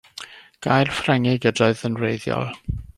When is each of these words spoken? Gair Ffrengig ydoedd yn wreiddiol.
Gair 0.67 0.89
Ffrengig 1.01 1.47
ydoedd 1.53 1.87
yn 1.91 2.01
wreiddiol. 2.03 2.55